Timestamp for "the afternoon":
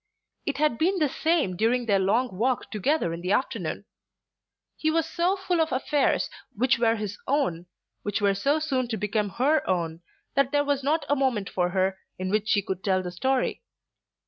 3.21-3.85